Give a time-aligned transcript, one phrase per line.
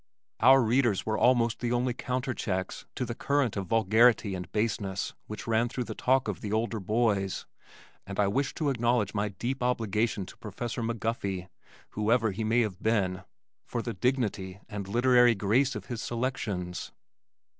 [0.39, 5.45] Our readers were almost the only counterchecks to the current of vulgarity and baseness which
[5.45, 7.45] ran through the talk of the older boys,
[8.07, 11.49] and I wish to acknowledge my deep obligation to Professor McGuffey,
[11.91, 13.23] whoever he may have been,
[13.63, 16.91] for the dignity and literary grace of his selections.